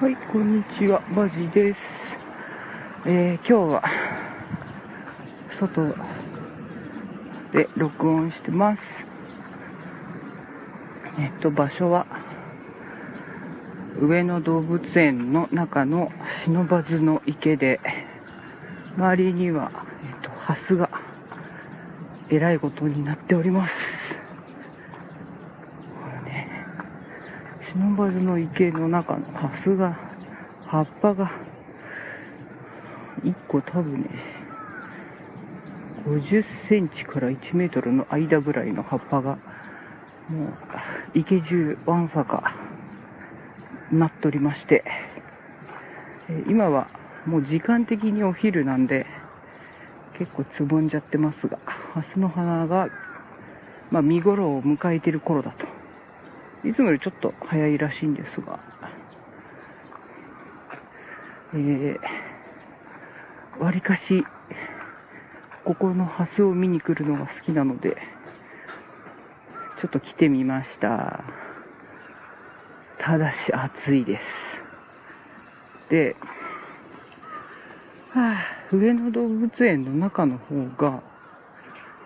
[0.00, 1.78] はい、こんにちは、バジです。
[3.04, 3.82] えー、今日は、
[5.58, 5.94] 外
[7.52, 8.82] で録音してます。
[11.18, 12.06] えっと、場所は、
[14.00, 16.10] 上野動物園の中の
[16.46, 17.78] 不忍の池で、
[18.96, 19.70] 周りには、
[20.02, 20.88] えっと、ハスが、
[22.30, 24.19] えらいことになっております。
[27.72, 29.96] 不忍の池の中のハスが、
[30.66, 31.30] 葉っぱが、
[33.22, 34.08] 1個多分ね、
[36.04, 39.38] 50センチから1メートルの間ぐらいの葉っぱが、
[40.28, 40.52] もう、
[41.14, 42.54] 池中わんさか、
[43.92, 44.84] なっておりまして、
[46.48, 46.88] 今は
[47.24, 49.06] もう時間的にお昼なんで、
[50.18, 52.88] 結構つぼんじゃってますが、ハスの花が、
[53.92, 55.69] まあ、見頃を迎えてる頃だと。
[56.64, 58.60] いつもよりちょっと早いらしいんですが、
[61.54, 61.98] えー、
[63.62, 64.24] わりかし、
[65.64, 67.96] ここのハスを見に来るのが好きなので、
[69.80, 71.24] ちょっと来てみました。
[72.98, 74.24] ただし暑いです。
[75.88, 76.16] で、
[78.12, 81.02] はあ、上野動物園の中の方が、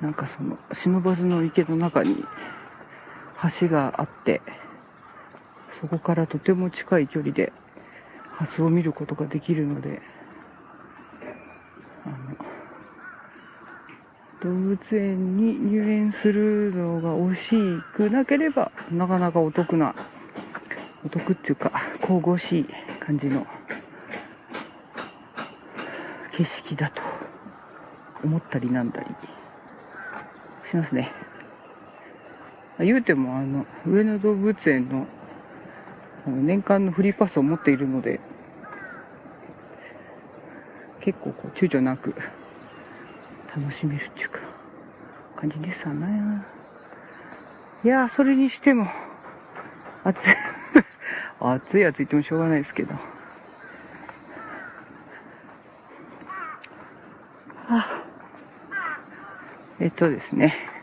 [0.00, 2.24] なんかその、忍ばずの池の中に
[3.60, 4.40] 橋があって、
[5.80, 7.52] そこからとても近い距離で
[8.32, 10.00] ハスを見ることができるので、
[12.04, 12.36] あの、
[14.42, 19.94] 動物園に入園するのが惜しくなければ、なかなかお得な、
[21.04, 21.72] お得っていうか、
[22.06, 22.66] 神々しい
[23.00, 23.46] 感じの
[26.32, 27.02] 景色だと
[28.22, 29.06] 思ったりなんだり
[30.70, 31.12] しますね。
[32.84, 35.06] 言うても、あの、上野動物園の、
[36.26, 38.20] 年間のフリーパスを持っているので、
[41.00, 42.14] 結構こう、躊躇なく、
[43.56, 44.40] 楽しめるっていうか、
[45.40, 46.44] 感じですわね。
[47.84, 48.88] いやー、それにしても、
[50.04, 50.36] 暑い。
[51.40, 52.94] 暑い暑いってもしょうがないですけど。
[57.68, 58.02] あ
[59.80, 60.75] えっとですね。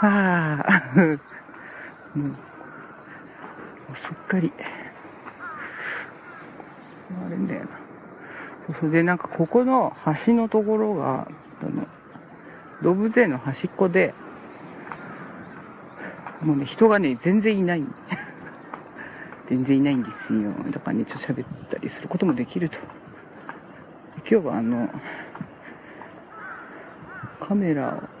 [0.00, 1.16] はあ、もう、も
[3.92, 4.52] うすっかり、
[7.26, 7.68] あれんだよな。
[8.78, 11.26] それでなんかここの橋のところが、
[11.62, 11.84] あの、
[12.84, 14.14] 動物園の端っこで、
[16.42, 17.82] もうね、人がね、全然いない。
[19.50, 20.52] 全然いないんですよ。
[20.70, 22.78] だからね、ちょっと喋ったりすることもできると。
[24.30, 24.88] 今日はあの、
[27.40, 28.17] カメラを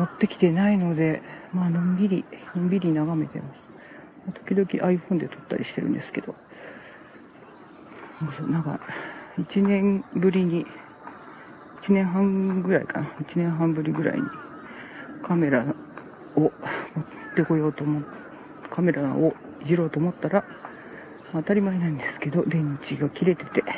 [0.00, 1.20] 持ってきてないので、
[1.52, 2.24] まあ、のんびり、
[2.56, 3.60] のんびり眺めてます。
[4.46, 6.34] 時々 iPhone で撮ったりしてるんですけど、
[8.48, 8.80] なんか、
[9.38, 10.64] 1年ぶりに、
[11.82, 14.22] 1年半ぐらいかな、1年半ぶりぐらいに、
[15.22, 15.66] カメラ
[16.34, 16.52] を持っ
[17.36, 18.02] てこようと思っ
[18.70, 20.44] カメラをいじろうと思ったら、
[21.32, 23.70] 当たり前なんですけど、電池が切れてて、ちょ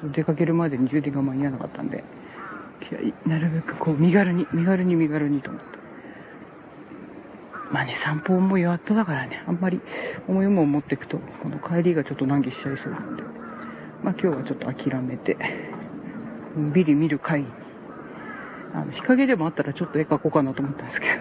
[0.02, 2.04] と出かけるまでに充電が間に合わなかったんで、
[3.26, 5.78] なるべくこう身軽に、身軽に身軽にと思って。
[7.72, 9.80] まあね、散歩もやっとだからね、あんまり
[10.28, 13.24] 重いものを持っていくと、この帰りがちょっと難儀しちゃいそうなんで、
[14.02, 15.38] まあ今日はちょっと諦めて、
[16.74, 17.44] ビリ見る会
[18.74, 21.12] あの、日陰でもあったらちょっと絵描こうかなと思ったんですけど、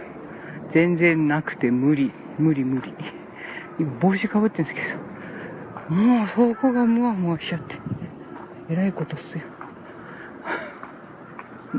[0.74, 2.94] 全然なくて無理、無理無理。
[3.80, 7.82] 今帽子かぶってるんですけど、もうそこがムワムワしちゃって、
[8.70, 9.53] えらいことっすよ。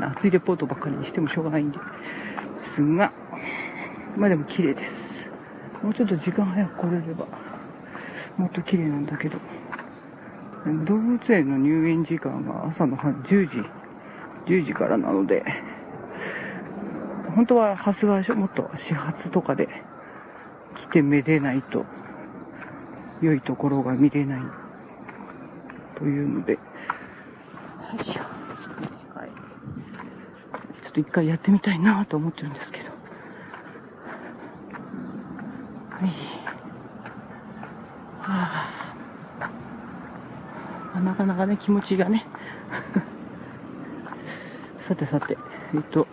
[0.03, 1.79] 熱いレポートばっかりにしてもしょうがないんで。
[2.75, 3.11] すが、
[4.17, 4.91] まあでも綺麗です。
[5.81, 7.25] もうちょっと時間早く来れれば、
[8.37, 9.37] もっと綺麗なんだけど、
[10.85, 13.63] 動物園の入園時間が朝の10時、
[14.47, 15.45] 10時からなので、
[17.35, 19.67] 本当は発売所もっと始発とかで
[20.75, 21.85] 来てめでないと
[23.21, 24.41] 良いところが見れない。
[25.97, 26.59] というので、よ
[28.01, 28.35] いしょ。
[30.95, 32.85] と一回やってみたいなと思ってるんですけど。
[32.85, 32.91] は
[36.05, 36.07] い。
[38.21, 38.69] は
[40.95, 42.25] あ、なかなかね、気持ちがね。
[44.87, 45.37] さてさて、
[45.73, 46.07] えっと、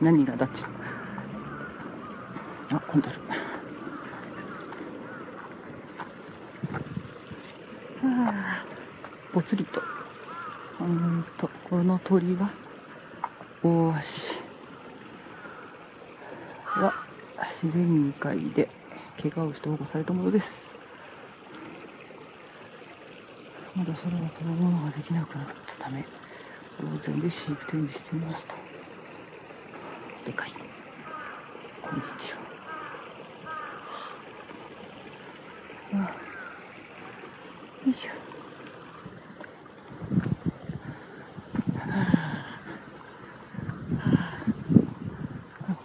[0.00, 0.52] 何がだっち？
[2.74, 3.14] あ、混んでる。
[8.02, 8.66] はあ、
[9.32, 9.80] ぽつりと。
[10.80, 12.50] うんと、この鳥は、
[13.64, 14.42] よし。
[16.64, 16.92] は
[17.62, 18.68] 自然界で
[19.22, 20.46] 怪我をして保護されたものです
[23.76, 25.46] まだ空を飛ぶものができなくなっ
[25.78, 26.04] たため
[26.80, 28.54] 当然で飼育展示してみました
[30.26, 30.52] でかい
[31.80, 32.06] こんにち
[35.94, 36.16] は
[37.84, 38.22] あよいしょ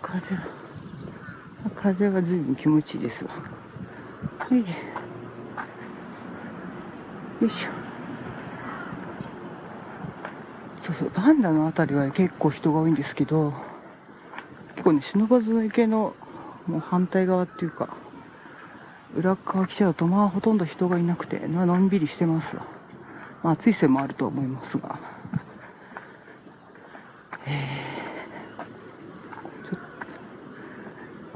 [0.01, 3.31] 風は風は随分気持ちいいですわ。
[4.39, 4.59] はい。
[4.59, 4.65] よ
[7.47, 7.88] いしょ。
[10.81, 13.53] そうそうパンダの辺りは結構人が多いんですけど
[14.75, 16.15] 結構ね不忍池の
[16.65, 17.89] もう反対側っていうか
[19.18, 22.63] 裏側来ちゃうとまあほとんど人がいなくてのんびりしてますわ。
[23.44, 25.00] まあ暑いせいもあると思いますが。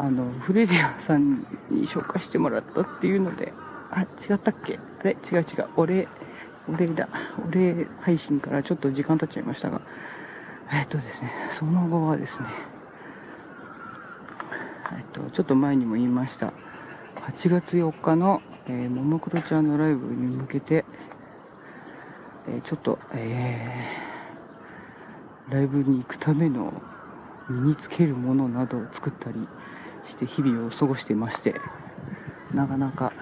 [0.01, 3.53] あの、フレディアさんに紹介してもらったっていうので、
[3.91, 4.79] あ、違ったっけ？
[4.99, 5.11] あれ？
[5.31, 5.67] 違う違う。
[5.75, 6.07] お礼、
[6.67, 7.07] お礼だ。
[7.47, 9.79] お礼配信からちょっと時間経っちゃいましたが、
[10.73, 12.45] えっとですね、その後はですね、
[14.97, 16.47] えっと、ちょっと前にも言いました、
[17.37, 20.83] 8月4日の、えー、ももクロちゃんのライブに向けて、
[22.47, 26.73] えー、ちょっと、えー、ライブに行くための
[27.49, 29.47] 身につけるものなどを作ったり、
[30.11, 31.61] して日々を過ごしてまして
[32.53, 33.13] なかなか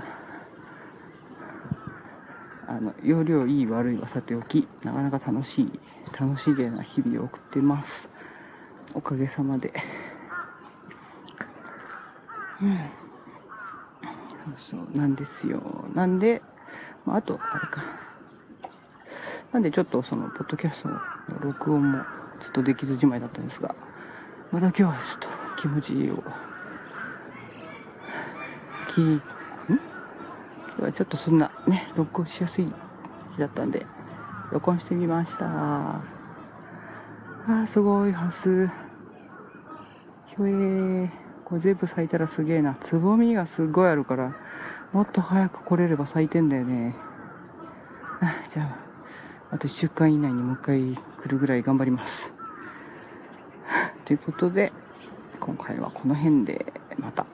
[2.68, 5.82] あの容量いい悪いはさておきなかなか楽しい
[6.20, 8.10] 楽しげな日々を送ってます。
[8.94, 9.74] おかげさまで。
[12.62, 12.92] うん。
[14.46, 15.62] そうそうなんですよ。
[15.94, 16.42] なんで、
[17.06, 17.84] まあ、あとあれか。
[19.52, 21.00] なんでちょっとそのポッドキャストの
[21.40, 22.06] 録音も
[22.40, 23.76] ちょっとできずじまいだったんですが
[24.52, 25.30] また今日はちょっと
[25.62, 26.24] 気持ちいいを
[29.00, 29.22] 日、ん今
[30.78, 33.86] 日はちょっとそんなね、録音しやすい日だったんで、
[34.52, 35.46] 録音してみました。
[35.46, 38.68] あー、すごい、ハス。
[40.28, 41.10] ひょえー。
[41.46, 42.76] これ全部咲いたらすげえな。
[42.76, 44.36] つぼみがすごいあるから、
[44.94, 46.96] もっと早く来れれば咲いてんだよね。
[48.22, 52.32] あじゃあ、あと1週間以内にもう一回来るぐらい頑張ります。
[54.06, 54.72] ということで、
[55.40, 57.26] 今回はこの辺で、また。